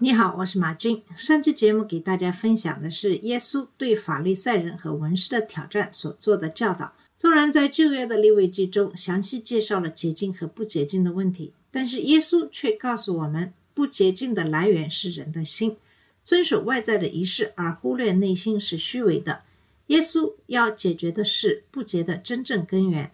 [0.00, 1.02] 你好，我是马军。
[1.16, 6.92] 上期节目给大家分享的是耶稣对法利赛人和文士的挑战所做的教导。
[7.16, 15.76] 纵然在旧约的立位记中详细介绍了洁净和不洁净的问题，但是耶稣却告诉我们，不洁净的来源是人的心，
[16.22, 19.42] 遵守外在的仪式而忽略内心是虚伪的。
[19.88, 23.10] 耶稣要解决的是不洁的真正根源。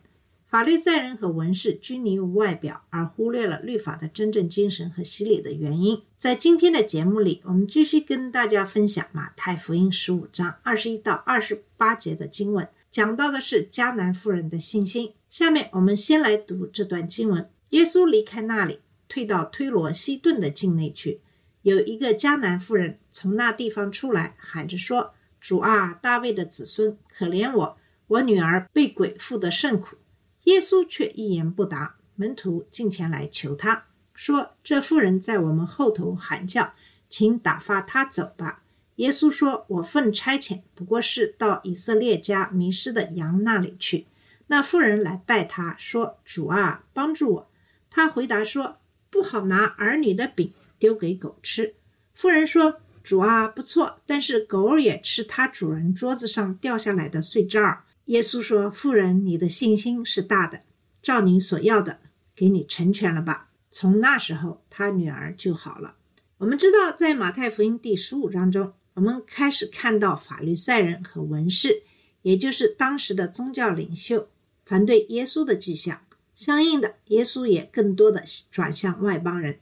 [0.54, 6.00] 法律赛人和文士拘泥于外表，而忽略了律法的真正精神和洗礼的原因。
[6.16, 15.14] 在今天的节目里，我们继续跟大家分享马太福音十五章二十一到二十八节的经文，讲到的是迦南妇人的信心。
[15.28, 21.20] 下面我们先来读这段经文：耶稣离开那里，退到推罗西顿的境内去。
[21.62, 27.76] 有一个迦南妇人从那地方出来，喊着说：“主啊，大卫的子孙，可怜我，
[28.06, 29.96] 我女儿被鬼附得甚苦。”
[30.44, 31.96] 耶稣却一言不答。
[32.16, 36.72] 门徒进前来求他说：“这妇人在我们后头喊叫，
[37.08, 38.62] 请打发她走吧。”
[38.96, 44.06] 耶稣说：“我奉差遣，不过是到以色列家迷失的羊那里去。”
[44.46, 47.50] 那妇人来拜他说：“主啊，帮助我。”
[47.90, 48.76] 他回答说
[49.10, 51.74] ：“不好拿儿女的饼丢给狗吃。”
[52.14, 60.62] 妇人说：“主啊，不错，但是狗也吃它主人桌子上掉下来的碎渣儿。”耶稣说：“妇人，你的信心是大的，
[61.00, 62.00] 照你所要的，
[62.36, 65.96] 给你成全了吧。”从那时候，他女儿就好了。
[66.38, 71.82] 我们知道，在马太福音第十五章中，我们开始看到法律赛人和文士，
[72.22, 74.28] 也就是当时的宗教领袖，
[74.66, 76.02] 反对耶稣的迹象。
[76.34, 79.58] 相应的，耶稣也更多的转向外邦人。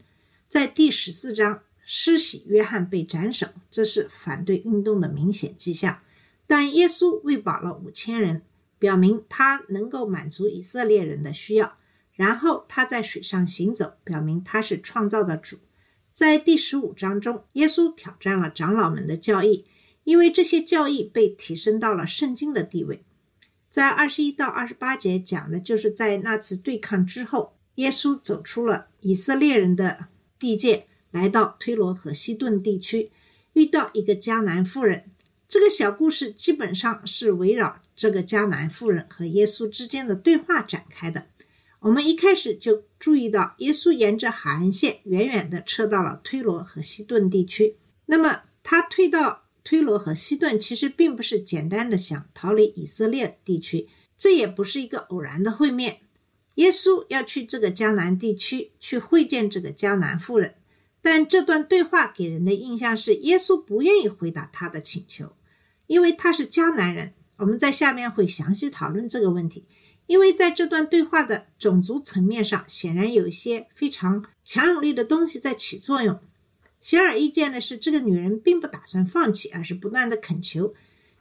[0.48, 6.00] 在第十四章，施洗约翰被斩首，这是反对运动的明显迹象。
[6.52, 8.42] 但耶稣喂饱了五千人，
[8.78, 11.78] 表明他能够满足以色列人的需要。
[12.12, 15.56] 然后他在水上行走，表明他是创造的主。
[16.10, 19.64] 在第十五章中，耶稣挑战了长老们的教义，
[20.04, 23.02] 因为这些教义被提升到了圣经的地位。
[23.70, 30.08] 在二十一到二十八节讲的就是在那次对抗之后，耶稣走出了以色列人的
[30.38, 33.10] 地界，来到推罗和西顿地区，
[33.54, 35.06] 遇到一个迦南妇人。
[35.52, 41.26] 这个小故事基本上是围绕这个迦南妇人和耶稣之间的对话展开的。
[41.80, 47.76] 我们一开始就注意到，耶稣沿着海岸线远远地撤到了推罗和西顿地区。
[48.06, 56.00] 那么他退到推罗和西顿，其实并不是简单的想逃离以色列地区，这也不是一个偶然的会面。
[56.54, 60.54] 耶稣要去这个迦南地区去会见这个迦南妇人，
[61.02, 65.34] 但这段对话给人的印象是，耶稣不愿意回答他的请求。
[65.92, 69.66] 因为他是迦南人，我们在下面会详细讨论这个问题。
[70.06, 76.19] 因为在这段对话的种族层面上，显然有一些非常强有力的东西在起作用。
[76.81, 80.72] 显而易见的是，这个女人并不打算放弃，而是不断的恳求。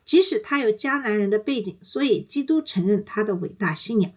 [0.06, 4.14] 即使她有迦南人的背景，所以基督承认她的伟大信仰。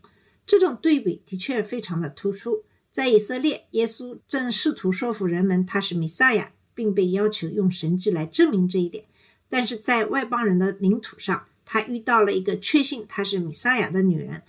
[0.47, 2.63] 这种对比的确非常的突出。
[2.93, 9.07] 在以色列，耶稣正试图说服人们他是弥赛亚，并被要求用神迹来证明这一点。
[9.55, 14.43] 但是在外邦人的领土上，他遇到了一个确信他是弥撒亚的女人，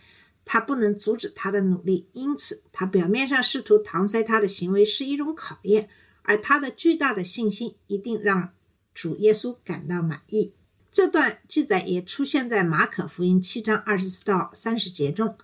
[0.45, 5.89] 他不能阻止他的努力，因此他表面上试图搪塞他的行为是一种考验，
[6.23, 8.49] 而他的巨大的信心一定让
[8.95, 10.55] 主耶稣感到满意。
[10.91, 15.37] 这段记载也出现在马可福音七章二十四到三十节中。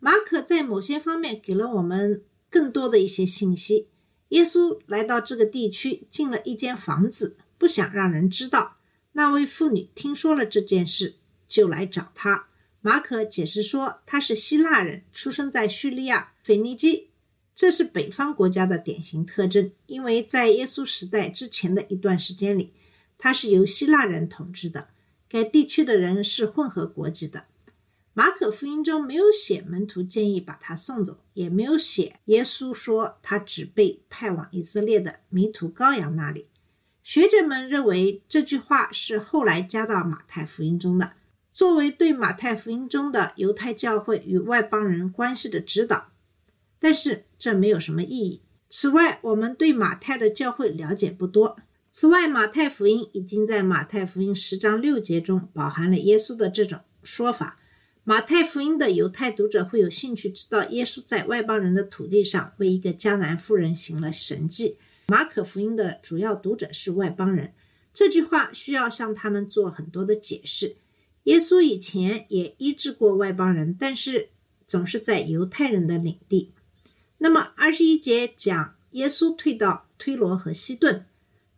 [0.00, 3.86] 马可在某些方面给了我们更多的一些信息。
[4.30, 8.75] 耶稣来到这个地区，进了一间房子，不想让人知道。
[9.16, 11.14] 那位妇女听说了这件事，
[11.48, 12.48] 就来找他。
[12.82, 17.08] 马可解释说，他是希腊人，出生在叙利亚、腓尼基，
[17.54, 19.72] 这是北方国家的典型特征。
[19.86, 22.74] 因为在耶稣时代之前的一段时间里，
[23.16, 24.88] 他是由希腊人统治的，
[25.30, 27.46] 该地区的人是混合国籍的。
[28.12, 36.48] 马可福音中没有写门徒建议把他送走，也没有写耶稣说他只被派往以色列的迷途羔羊那里。
[37.06, 41.12] 学者们认为这句话是后来加到马太福音中的，
[41.52, 46.08] 作为对马太福音中的犹太教会与外邦人关系的指导。
[46.80, 48.42] 但是这没有什么意义。
[48.68, 51.56] 此外，我们对马太的教会了解不多。
[51.92, 57.56] 此外，马太福音已经在马太福音十章六节中饱含了耶稣的这种说法。
[58.02, 64.78] 马太福音的犹太读者会有兴趣知道耶稣在外邦人的土地上为一个迦南妇人行了神迹。
[65.08, 67.54] 马可福音的主要读者是外邦人，
[67.94, 70.74] 这句话需要向他们做很多的解释。
[71.22, 74.30] 耶稣以前也医治过外邦人，但是
[74.66, 76.52] 总是在犹太人的领地。
[77.18, 81.06] 那么二十一节讲耶稣退到推罗和西顿，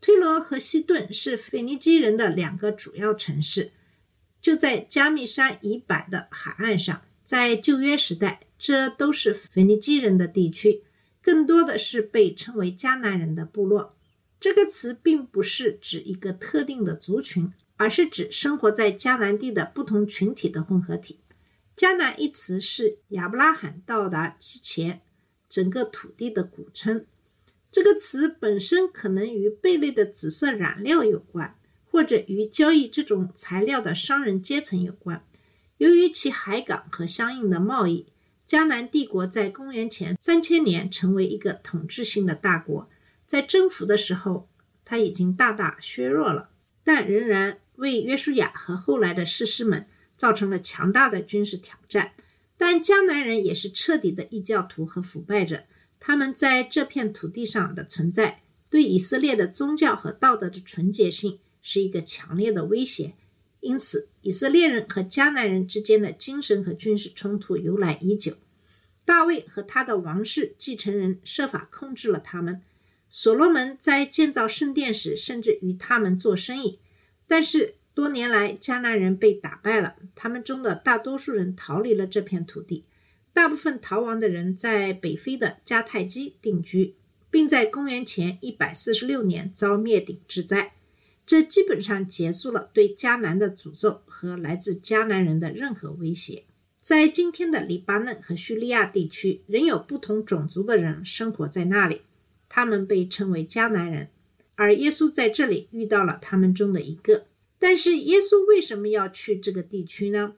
[0.03, 3.73] 推罗和西顿是腓尼基人的两个主要城市。
[4.43, 10.83] 就在加密山以北的海岸上，在旧约时代，这都是腓尼基人的地区，
[11.23, 13.95] 更多的是被称为迦南人的部落。
[14.41, 21.19] 这个词并不是指一个特定的族群，而是指生活在迦南地的不同群体的混合体。
[21.77, 25.01] 迦南一词是亚伯拉罕到达之前
[25.49, 27.07] 整个土地的古称。
[27.71, 31.55] 这个词本身可能与贝类的紫色染料有关。
[31.91, 35.25] 或者与交易这种材料的商人阶层有关。
[35.79, 38.07] 由于其海港和相应的贸易，
[38.49, 42.89] 迦南帝国在公元前三千年成为一个统治性的大国。
[43.27, 44.49] 在征服的时候，
[44.87, 46.49] 它已经大大削弱了，
[46.83, 49.87] 但仍然为约书亚和后来的士师们
[50.17, 52.13] 造成了强大的军事挑战。
[52.57, 55.65] 但迦南人也是彻底的异教徒和腐败者，
[56.01, 58.41] 他们在这片土地上的存在，
[58.71, 61.39] 对以色列的宗教和道德的纯洁性。
[61.61, 63.13] 是一个强烈的威胁，
[63.61, 68.35] 因此以色列人和迦南人之间的精神和军事冲突由来已久。
[69.05, 72.63] 大卫和他的王室继承人设法控制了他们。
[73.11, 76.79] 所罗门在建造圣殿时，甚至与他们做生意。
[77.27, 82.85] 但是多年来，迦南人被打败了，他们中的大多数人逃离了这片土地。
[83.33, 86.97] 大部分逃亡的人在北非的迦太基定居，
[87.31, 90.75] 并在公元前一百四十六年遭灭顶之灾。
[91.29, 96.45] 这基本上结束了对迦南的诅咒和来自迦南人的任何威胁。
[96.81, 102.01] 在今天的黎巴嫩和叙利亚地区，仍有不同种族的人生活在那里，
[102.49, 104.09] 他们被称为迦南人。
[104.55, 107.27] 而耶稣在这里遇到了他们中的一个。
[107.59, 110.33] 但是，耶稣为什么要去这个地区呢？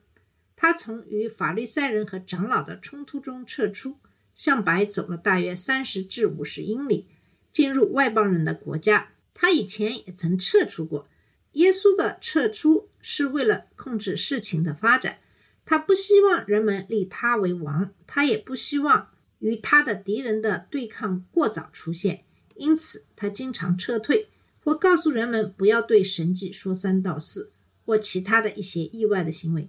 [0.57, 3.95] 他从与法利赛人和长老的冲突中撤出，
[4.35, 7.05] 向北走了大约三十至五十英里，
[7.53, 9.11] 进入外邦人的国家。
[9.41, 11.07] 他以前也曾撤出过。
[11.53, 15.17] 耶稣的撤出是为了控制事情的发展，
[15.65, 19.09] 他不希望人们立他为王，他也不希望
[19.39, 22.23] 与他的敌人的对抗过早出现，
[22.53, 24.27] 因此他经常撤退，
[24.63, 27.51] 或告诉人们不要对神迹说三道四，
[27.83, 29.67] 或其他的一些意外的行为。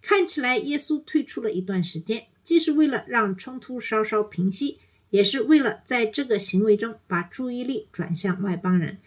[0.00, 4.78] 看起来耶稣退出了一段时间，既是为了让冲突稍稍平息。
[5.10, 8.98] 也是为了在这个行为中把注意力转向外邦人，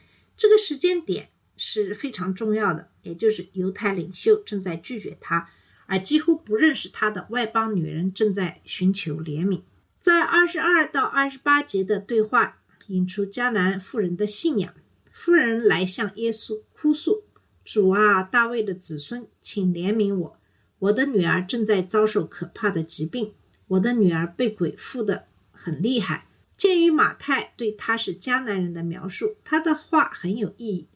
[0.41, 5.47] 这个时间点是非常重要的，也就是犹太领袖正在拒绝他，
[5.85, 9.61] 而几乎不认识他的外邦女人正在寻求怜悯。
[9.99, 12.57] 在二十二到二十八节的对话
[12.88, 14.73] 引出迦南妇人的信仰，
[15.11, 17.25] 妇人来向耶稣哭诉
[17.63, 20.39] ：“主啊，大卫的子孙，请怜悯我，
[20.79, 23.35] 我的女儿正在遭受可怕的疾病，
[23.67, 26.25] 我的女儿被鬼附的。”很厉害。
[26.61, 30.89] 鉴于马太对他是迦南人的描述，他的话很有意义。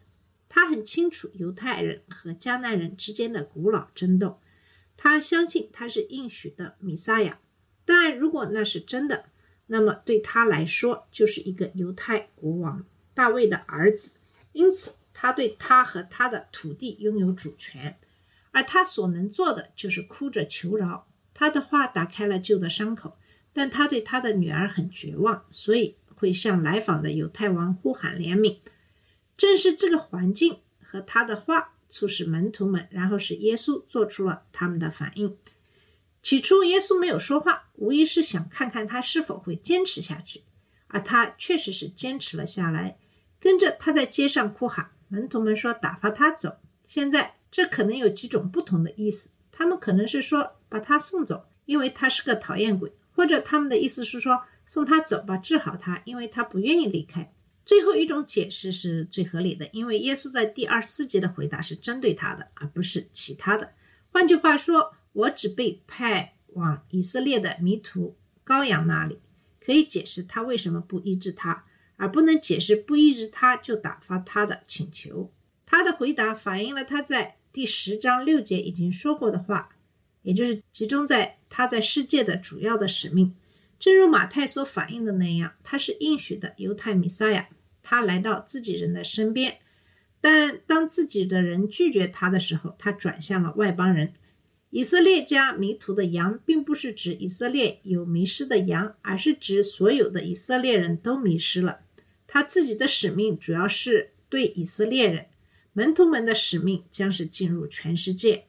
[0.47, 4.39] 他很清楚犹太人和迦南人之间的古老争斗。
[4.95, 7.39] 他相信他是应许的弥撒亚。
[7.83, 9.25] 但如果那是真的，
[9.65, 12.85] 那么对他来说就是一个犹太国王
[13.15, 14.11] 大卫的儿子。
[14.51, 17.97] 因此，他对他和他的土地拥有主权，
[18.51, 21.07] 而他所能做的就是哭着求饶。
[21.33, 23.17] 他的话打开了旧的伤口。
[23.55, 28.57] 但他对他的女儿很绝望，所以会向来访的犹太王呼喊怜悯。
[29.37, 35.37] 正是这个环境和他的话，促使门徒们，然后使耶稣做出了他们的反应。
[36.21, 40.43] 起初，耶稣没有说话，无疑是想看看他是否会坚持下去，
[40.87, 42.97] 而他确实是坚持了下来。
[43.39, 46.57] 跟着他在街上哭喊，门徒们说打发他走。
[46.81, 52.91] 现在这可能有几种不同的意思，他们可能是说把他送走，因为他是个讨厌鬼。
[53.25, 57.33] 或者他们的意思是说送他走吧，治好他，因为他不愿意离开。
[57.65, 63.71] 最后一种解释是最合理的，因为耶稣在第二十四节的回答是针对他的，而不是其他的。
[64.11, 68.15] 换句话说，我只被派往以色列的迷途
[68.45, 69.19] 羔羊那里，
[69.59, 71.65] 可以解释他为什么不医治他，
[71.97, 75.33] 而不能解释不医治他就打发他的请求。
[75.65, 79.69] 他的回答反映了他在第十章六节已经说过的话。
[80.21, 83.33] 也就是集中在他在世界的主要的使命，
[83.79, 87.47] 正如马太所反映的那样，他是应许的犹太弥撒亚，
[87.81, 89.59] 他来到自己人的身边，
[90.19, 94.11] 但当自己的人拒绝他的时候，他转向了外邦人。
[94.69, 101.79] 以色列家迷途的羊，并不是指以色列有迷失的羊，而是指所有的以色列人都迷失了。
[102.27, 105.27] 他自己的使命主要是对以色列人，
[105.71, 108.43] 门徒们的使命将是进入全世界。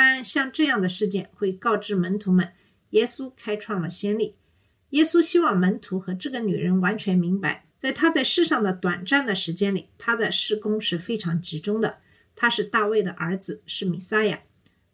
[0.00, 2.52] 但像这样的事件会告知门徒们，
[2.90, 4.36] 耶稣开创了先例。
[4.90, 11.98] 耶稣希望门徒和这个女人完全明白，在他在世上的短暂的时间里，他的施工是非常集中的。
[12.36, 14.44] 他是大卫的儿子，是弥撒亚。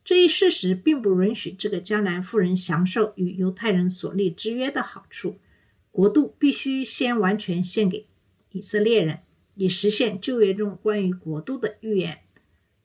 [0.03, 5.37] 这一事实并不允许这个迦南妇人享受与犹太人所立之约的好处。
[5.91, 8.07] 国度必须先完全献给
[8.53, 9.19] 以色列人，
[9.55, 12.21] 以实现旧约中关于国度的预言。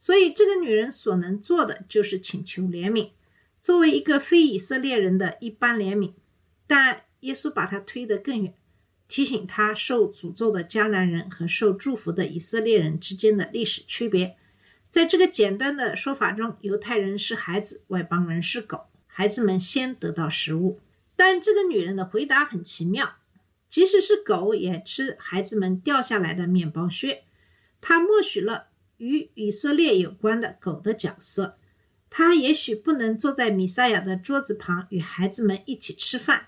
[0.01, 3.11] 所以，这个女人所能做的就是请求怜悯，
[3.61, 6.13] 作为一个非以色列人的一般怜悯。
[6.65, 8.53] 但耶稣把她推得更远，
[9.09, 14.37] 提醒她受诅咒的迦南人和受祝福的以色列人之间的历史区别。
[14.89, 18.85] 在这个简单的说法中，犹太人是孩子，外邦人是狗。
[19.05, 20.79] 孩子们先得到食物，
[21.17, 23.17] 但这个女人的回答很奇妙：
[23.67, 27.23] 即使是狗也吃孩子们掉下来的面包屑。
[27.81, 28.67] 她默许了
[28.99, 31.57] 与以色列有关的狗的角色。
[32.09, 36.45] 他也许不能坐在米撒亚的桌子旁与孩子们一起吃饭。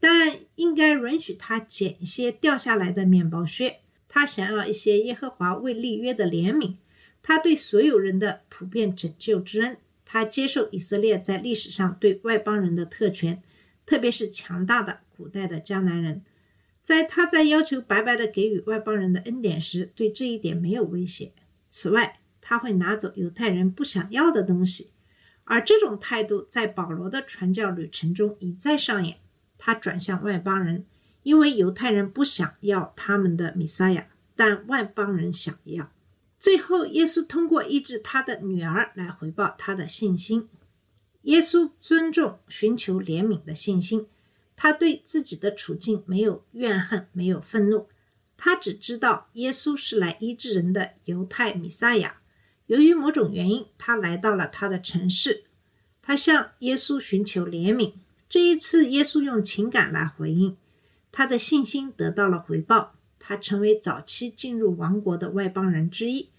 [0.00, 3.78] 但应该允许他捡一些掉下来的面包屑。
[4.06, 6.74] 他想要一些耶和华为立约的怜悯。
[7.22, 9.78] 他对所有人的普遍拯救之恩。
[10.04, 13.42] 他接受以色列在历史上对外邦人的特权，
[13.86, 16.22] 特别是强大的古代的迦南人。
[16.82, 21.32] 在他在要求白白的给予外邦人的恩典时，对这一点没有威胁。
[21.76, 24.92] 此外，他会拿走犹太人不想要的东西。
[25.42, 29.18] 而这种态度在保罗的传教旅程中一再上演。
[29.58, 30.86] 他转向外邦人，
[31.24, 35.90] 因为犹太人不想要他们的弥赛亚，但外邦人想要。
[36.38, 40.48] 最后，耶稣通过医治他的女儿来回报他的信心。
[41.22, 44.06] 耶稣尊重寻求怜悯的信心，
[44.54, 47.88] 他对自己的处境没有怨恨，没有愤怒，
[48.36, 52.20] 他只知道耶稣是来医治人的犹太弥撒亚。
[52.66, 55.44] 由于某种原因，他来到了他的城市，
[56.00, 57.92] 他向耶稣寻求怜悯。
[58.28, 60.56] 这一次，耶稣用情感来回应，
[61.12, 66.30] 他的信心得到了回报，他成为早期进入王国的外邦人之一。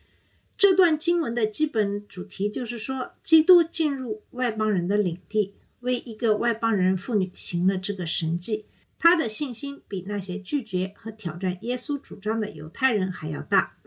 [0.58, 8.66] 这段经文的基本主题就是说，基督进入外邦人的领地，为一个外邦人妇女行了这个神迹。
[8.98, 13.78] 他的信心比那些拒绝和挑战耶稣主张的犹太人还要大。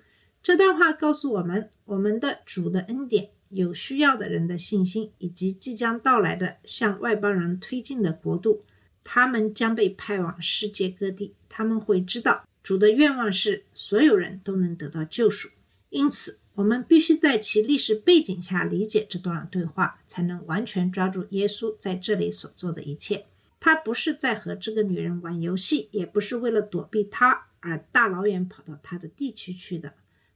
[0.43, 3.31] 这段话告诉我们，我们的主的恩典。
[3.51, 8.63] 有需要的人的信心，以及即将到来的向外邦人推进的国度，
[9.03, 11.35] 他们将被派往世界各地。
[11.49, 15.49] 他们会知道主的愿望是所有人都能得到救赎。
[15.89, 23.25] 因此，我们必须在其历史背景下理解这段对话，才能完全抓住耶稣在这里所做的一切。
[23.61, 29.95] 他不是在和这个女人玩游戏，也不是为了躲避她而大老远跑到她的地区去的。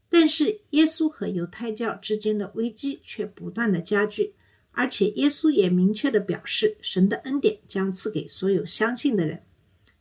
[0.08, 4.34] 但是耶稣和犹太教之间的危机却不断的加剧，
[4.72, 9.42] 而且耶稣也明确的表示，神的恩典将赐给所有相信的人。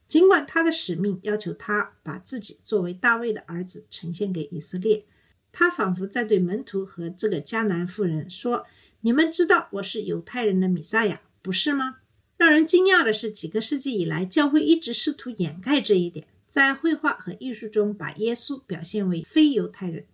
[0.08, 5.06] 尽管他的使命要求他把自己作为大卫的儿子呈现给以色列，
[5.54, 8.66] 他仿佛在对门徒和这个迦南妇人说
[9.00, 12.00] ：“你们知道我是犹太人的弥撒亚，不是吗？”
[12.42, 16.26] 让人惊讶的是，几个世纪以来，教会一直试图掩盖这一点。
[16.48, 20.08] 在绘画和艺术中，把耶稣表现为非犹太人，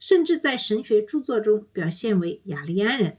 [0.00, 3.18] 甚至在神学著作中表现为雅利安人。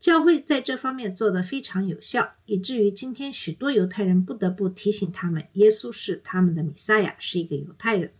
[0.00, 8.12] 教会在这方面做得非常有效，以至于今天许多犹太人不得不提醒他们，耶稣是他们的弥赛亚，是一个犹太人。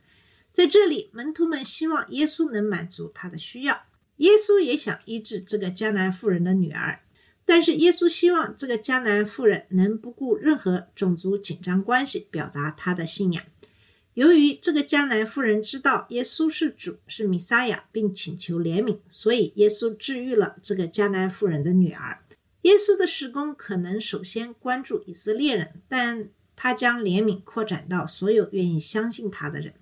[0.52, 3.82] 在这里，门徒们希望耶稣能满足他的需要，
[4.18, 7.00] 耶稣也想医治这个迦南妇人的女儿，
[7.52, 13.42] 但是耶稣希望这个迦南妇人能不顾任何种族紧张关系，表达他的信仰。
[14.14, 22.21] 由于这个迦南妇人知道耶稣是主，是弥撒亚，并请求怜悯，所以耶稣治愈了这个迦南妇人的女儿。
[22.62, 29.75] 耶稣的施工可能首先关注以色列人，但他将怜悯扩展到所有愿意相信他的人。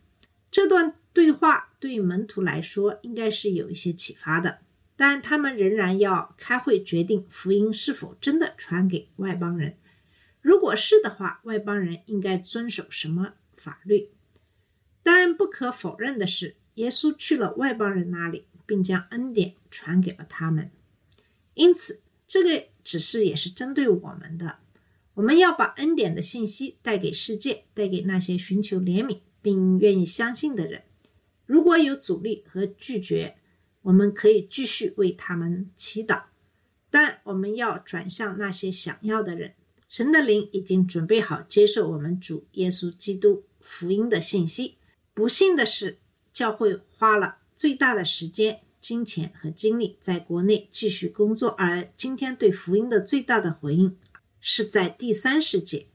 [0.51, 4.61] 这段对话对门徒来说应该是有一些启发的，
[5.01, 9.77] 但他们仍然要开会决定福音是否真的传给外邦人。
[10.41, 14.11] 如果是的话，外邦人应该遵守什么法律？
[15.05, 20.73] 当然，不可否认的是，耶稣去了外邦人那里，并将恩典传给了他们。
[21.55, 24.59] 因此，这个指示也是针对我们的。
[25.15, 30.83] 我们要把恩典的信息带给世界，带给那些寻求怜悯并愿意相信的人。
[31.47, 33.37] 如果有阻力和拒绝，
[33.83, 36.25] 我们可以继续为他们祈祷，
[36.91, 39.55] 但我们要转向那些想要的人。
[39.89, 44.77] 神的灵已经准备好接受我们主耶稣基督福音的信息。
[45.15, 45.99] 不幸的是，
[46.33, 53.97] 教会花了最大的时间、金钱和精力在国内继续工作，而今天对福音的最大的回应
[54.41, 55.87] 是在第三世界。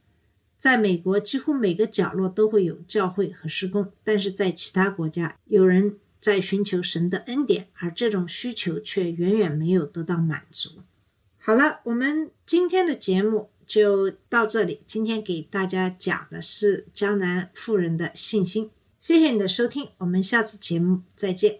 [0.58, 10.70] 在美国，几乎每个角落都会有教会和施工，但是在其他国家，有人在寻求神的恩典，而这种需求却远远没有得到满足。
[11.38, 14.80] 好了，我们今天的节目就到这里。
[14.88, 18.72] 今天给大家讲的是江南妇人的信心。
[19.02, 21.60] 谢谢你的收听，我们下次节目再见。